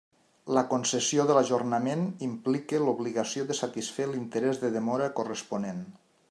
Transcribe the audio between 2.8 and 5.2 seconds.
l'obligació de satisfer l'interès de demora